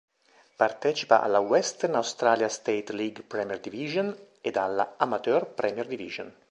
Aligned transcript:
Partecipa 0.57 1.21
alla 1.21 1.37
Western 1.37 1.93
Australia 1.93 2.49
State 2.49 2.91
League 2.91 3.21
Premier 3.21 3.59
Division 3.59 4.17
ed 4.41 4.57
alla 4.57 4.95
Amateur 4.97 5.45
Premier 5.45 5.85
Division. 5.85 6.33